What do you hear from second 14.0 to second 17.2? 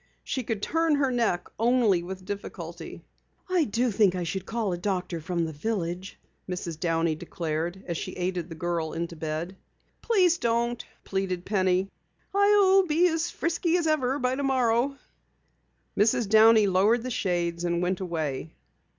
by tomorrow." Mrs. Downey lowered the